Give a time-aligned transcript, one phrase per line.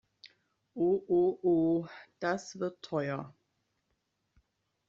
[0.75, 1.87] Oh oh oh,
[2.19, 3.35] das wird teuer!